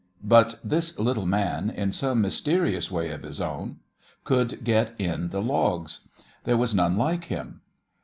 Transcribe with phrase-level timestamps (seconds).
[0.23, 3.75] But this little man, in some mysterious way of his own,
[4.23, 5.99] could get in the logs.
[6.43, 7.61] There was none like him.